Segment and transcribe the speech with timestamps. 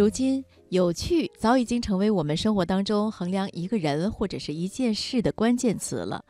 [0.00, 6.24] 如今，有趣早已经成为我们生活当中衡量一个人或者是一件事的关键词了。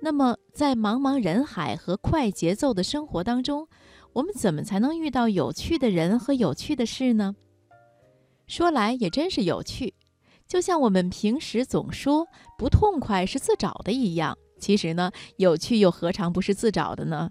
[0.00, 3.68] 那么，在茫茫人海和快节奏的生活当中，
[4.14, 7.36] 我们怎么才能遇到有趣的人和有趣的事呢？
[8.48, 9.94] 说来也真是有趣，
[10.48, 12.26] 就像我们平时总说
[12.58, 17.30] 不痛快是自找的一样，其实呢，有趣又何尝不是自找的呢？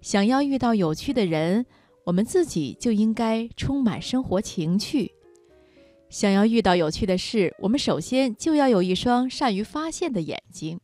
[0.00, 1.66] 想要遇到有趣的人，
[2.08, 5.10] 我们自己就应该充满生活情趣；
[6.08, 10.80] 想要遇到有趣的事，我们首先就要有一双善于发现的眼睛。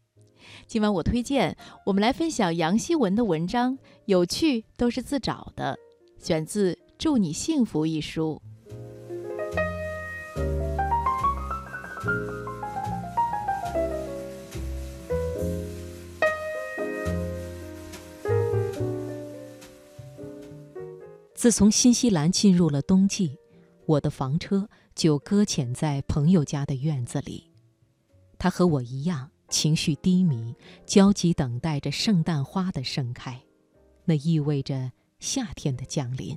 [0.67, 1.57] 今晚我推荐
[1.87, 5.79] 我们来分享杨希文的文章《有趣都是自找的》，
[6.23, 8.43] 选自《祝你幸福》一书。
[21.45, 23.39] 自从新西兰进入了冬季，
[23.85, 27.53] 我的房车就搁浅在朋友家的院子里。
[28.39, 29.31] 他和我一样。
[29.51, 33.39] 情绪低迷，焦急等待着圣诞花的盛开，
[34.07, 36.35] 那意味着夏天的降临，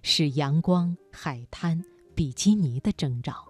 [0.00, 1.84] 是阳光、海滩、
[2.14, 3.46] 比基尼的征兆。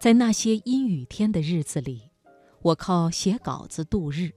[0.00, 2.10] 在那些阴雨天的日子里，
[2.62, 4.32] 我靠写稿子度日。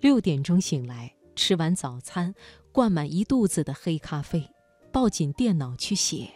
[0.00, 2.32] 六点钟醒来，吃完早餐，
[2.72, 4.50] 灌满一肚子的黑咖啡，
[4.92, 6.30] 抱紧电脑去写，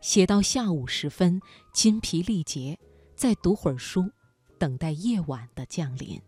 [0.00, 1.40] 写到下午时分，
[1.72, 2.78] 筋疲力竭，
[3.16, 4.10] 再读会儿书。
[4.58, 6.20] 等待夜晚的降临。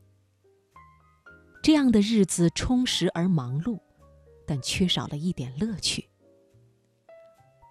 [1.63, 3.79] 这样的日子充实而忙碌，
[4.47, 6.09] 但缺少了一点乐趣。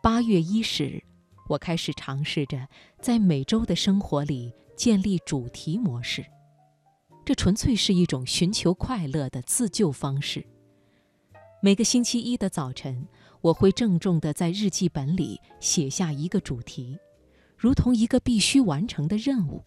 [0.03, 1.03] 八月伊始，
[1.49, 2.67] 我开始尝试着
[3.01, 6.23] 在每周的生活里建立主题模式。
[7.25, 10.45] 这纯粹是一种寻求快乐的自救方式。
[11.63, 13.07] 每个星期一的早晨，
[13.39, 16.97] 我会郑重地在日记本里写下一个主题，
[17.55, 19.63] 如同一个必须完成的任务。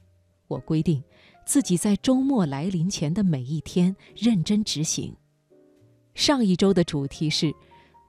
[0.48, 1.00] 我规定，
[1.46, 5.14] 自己在周末来临前的每一天认真执行。
[6.16, 7.54] 上一周的主题是，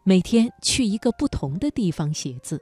[0.03, 2.59] 每天去一个不同的地方写字。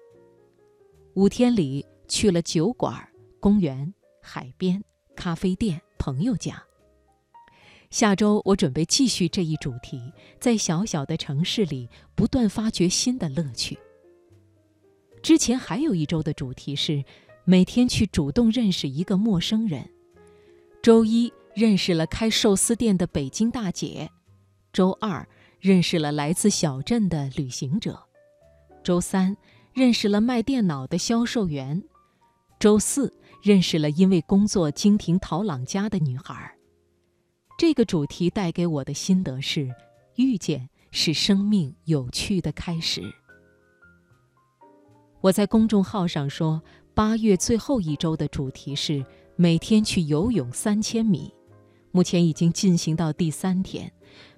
[1.14, 2.94] 五天里去了酒馆、
[3.40, 4.84] 公园、海边、
[5.16, 6.62] 咖啡店、朋友家。
[7.94, 13.78] 下周我准备继续这一主题，在小小的城市里不断发掘新的乐趣。
[15.22, 17.06] 之前还有一周的主题是。
[17.46, 19.90] 每天去主动认识一个陌生人。
[20.82, 24.10] 周一认识了开寿司店的北京大姐，
[24.72, 25.28] 周二
[25.60, 28.02] 认识了来自小镇的旅行者，
[28.82, 29.36] 周三
[29.74, 31.84] 认识了卖电脑的销售员，
[32.58, 36.56] 周四认识了因为工作经停陶朗家的女孩。
[37.58, 39.74] 这个主题带给我的心得是：
[40.16, 43.02] 遇见是生命有趣的开始。
[45.22, 46.62] 我在公众号上说。
[46.96, 49.04] 八月最后一周的主题是
[49.36, 51.34] 每天去游泳三千米，
[51.90, 53.92] 目前已经进行到第三天，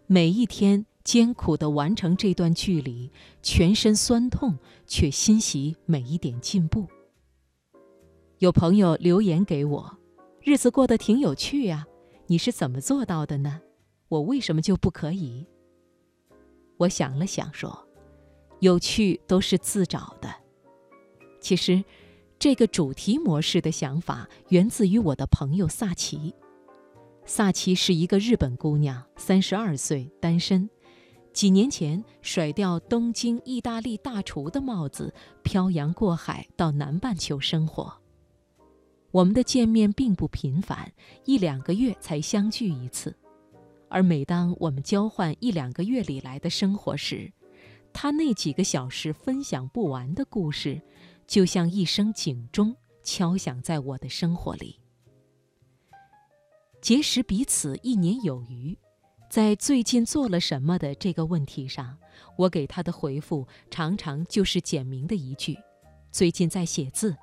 [0.08, 3.12] 每一天艰苦地完成这段距离，
[3.44, 6.88] 全身酸痛，却欣喜每一点进步。
[8.38, 9.98] 有朋友留言给我，
[10.42, 11.86] 日子过得挺有趣呀，
[12.28, 13.62] 你是怎么做到的呢？
[14.08, 15.46] 我为什么就不可以？
[16.78, 17.88] 我想了想说，
[18.60, 20.34] 有趣都是自找的，
[21.40, 21.84] 其实。
[22.38, 26.36] 这个主题模式的想法源自于我的朋友萨奇。
[27.24, 30.70] 萨奇是一个日本姑娘，三十二岁，单身。
[31.32, 35.14] 几年前甩掉东京意大利大厨的帽子，
[35.44, 38.02] 漂洋过海到南半球生活。
[39.16, 40.92] 我们的见面并不频繁，
[41.24, 43.16] 一两个月才相聚一次。
[43.88, 47.32] 而每当我们交换一两个月里来的生活时，
[47.94, 50.82] 他那几个小时分享不完的故事。
[51.26, 54.80] 就像一声警钟敲响在我的生活里。
[56.82, 58.78] 结识彼此一年有余，
[59.30, 61.98] 在最近做了什么的这个问题上，
[62.38, 65.58] 我给他的回复常常就是简明的一句
[66.12, 67.16] ：“最近在写字。”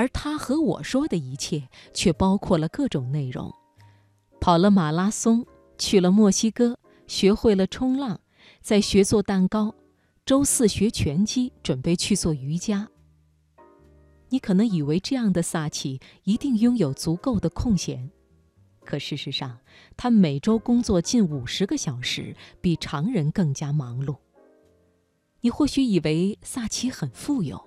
[0.00, 3.54] 而他和我说的一切却包括了各种内容：
[4.40, 5.44] 跑了马拉松，
[5.76, 8.18] 去了墨西哥，学会了冲浪，
[8.62, 9.74] 在学做蛋糕。
[10.24, 12.88] 周四学拳击，准备去做瑜伽。
[14.30, 18.10] 你可能以为这样的萨奇一定拥有足够的空闲，
[18.86, 19.58] 可事实上，
[19.98, 24.16] 他每周工作近五十个小时，比常人更加忙碌。
[25.42, 27.62] 你或许以为萨奇很富有，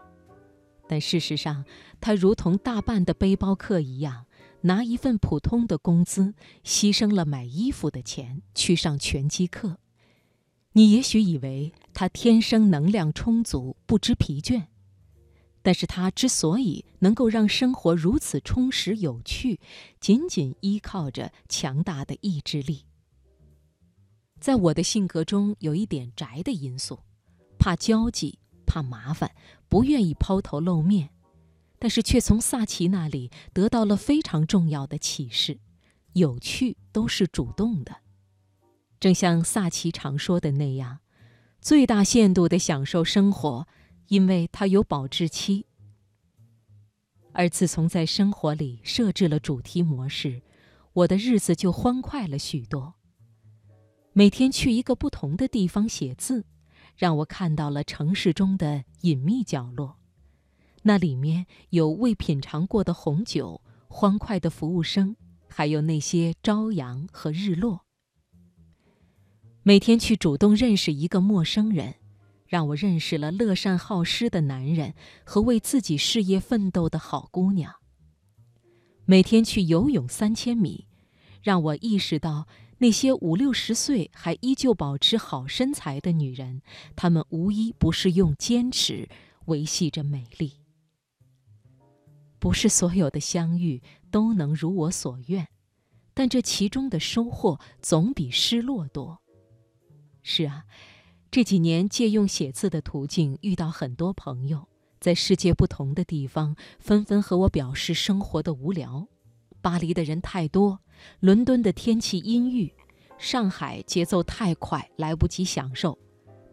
[0.94, 1.66] 但事实上，
[2.00, 4.28] 他如同大半的背包客一样，
[4.62, 9.80] 拿一份普通的工资，牺牲了买衣服的钱去上拳击课。
[10.74, 14.68] 你也许以为他天生能量充足，不知疲倦。
[15.64, 19.60] 但是他之所以能够让生活如此充实有趣，
[20.00, 22.86] 仅仅依靠着强大的意志力。
[24.40, 27.00] 在我的性格中有一点宅的因素，
[27.58, 29.36] 怕交际，怕麻烦，
[29.70, 31.10] 不愿意抛头露面，
[31.80, 35.60] 但是却从萨奇那里得到了非常重要的启示：
[36.14, 37.98] 有趣都是主动的。
[39.00, 41.00] 正像萨奇常说的那样，
[41.62, 43.68] 最大限度地享受生活。
[44.10, 45.66] 因为它有保质期，
[47.32, 50.44] 而自从在生活里设置了主题模式，
[50.92, 52.96] 我的日子就欢快了许多。
[54.12, 56.46] 每天去一个不同的地方写字，
[56.96, 59.98] 让我看到了城市中的隐秘角落，
[60.84, 65.16] 那里面有未品尝过的红酒、欢快的服务生，
[65.48, 67.86] 还有那些朝阳和日落。
[69.64, 71.96] 每天去主动认识一个陌生人。
[72.46, 74.94] 让我认识了乐善好施的男人
[75.24, 77.74] 和为自己事业奋斗的好姑娘。
[79.06, 80.86] 每天去游泳三千米，
[81.42, 82.48] 让我意识到
[82.78, 86.62] 那些五六十岁还依旧保持好身材的女人，
[86.96, 89.08] 她们无一不是用坚持
[89.46, 90.54] 维系着美丽。
[92.40, 93.82] 不是所有的相遇
[94.12, 95.48] 都能如我所愿，
[96.14, 99.22] 但这其中的收获总比失落多。
[100.22, 100.66] 是啊。
[101.32, 104.68] 这几年借用写字的途径，遇到很多朋友，
[105.00, 109.08] 在世界不同的地方，纷纷和我表示生活的无聊。
[109.64, 110.78] 巴黎的人太多，
[111.22, 112.72] 伦敦的天气阴郁，
[113.18, 115.98] 上海节奏太快，来不及享受，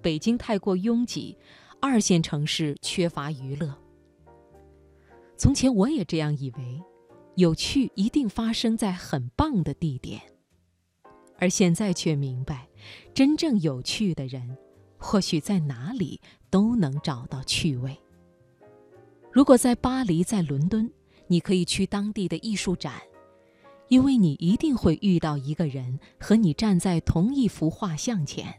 [0.01, 1.37] 北京太过拥挤，
[1.81, 3.77] 二线城市缺乏娱乐。
[5.37, 6.81] 从前我也这样以为，
[7.35, 10.23] 有趣一定发生在很棒的地点，
[11.39, 12.69] 而现在却明白，
[13.13, 14.57] 真正有趣的人。
[15.03, 16.21] 或许在哪里
[16.51, 17.99] 都能找到趣味。
[19.33, 20.93] 如果在巴黎，在伦敦，
[21.31, 22.95] 你可以去当地的艺术展，
[23.87, 28.53] 因为你一定会遇到一个人和你站在同一幅画像前。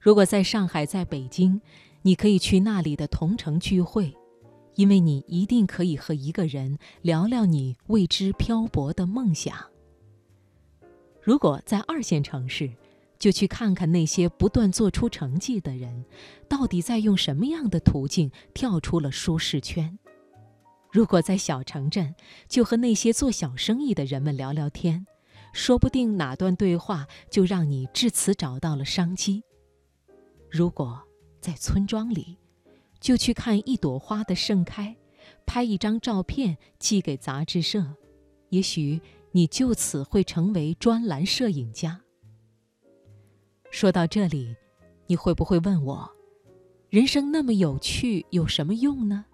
[0.00, 1.60] 如果在上海，在北京，
[2.00, 4.16] 你可以去那里的同城聚会，
[4.76, 9.54] 因为你一定可以和一个人聊聊你为之漂泊的梦想。
[11.20, 12.70] 如果在二线城市，
[13.18, 16.06] 就去看看那些不断做出成绩的人，
[16.48, 19.98] 到底在用什么样的途径跳出了舒适圈。
[20.90, 22.14] 如果在小城镇，
[22.48, 25.06] 就和那些做小生意的人们聊聊天，
[25.52, 29.42] 说不定哪段对话就让你至此找到了商机。
[30.50, 31.00] 如果
[31.40, 32.38] 在村庄里，
[33.00, 34.96] 就去看一朵花的盛开，
[35.44, 37.94] 拍一张照片寄给杂志社，
[38.48, 39.00] 也许
[39.30, 42.00] 你就此会成为专栏摄影家。
[43.70, 44.56] 说到这里，
[45.06, 46.10] 你会不会问我：
[46.88, 49.26] 人生那么有趣，有什么用呢？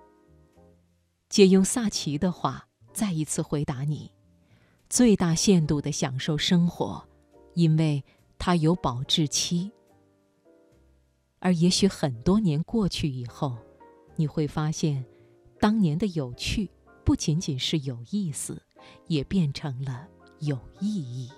[1.35, 4.09] 借用萨奇的话，再一次回答你：
[4.89, 7.05] 最大限度的享受生活，
[7.55, 8.05] 因为
[8.39, 9.73] 它有保质期。
[11.41, 13.59] 而也许很多年过去以后，
[14.15, 15.05] 你会发现，
[15.59, 16.71] 当年的有趣
[17.05, 18.63] 不仅仅是有意思，
[19.09, 20.07] 也变成了
[20.39, 21.29] 有意义。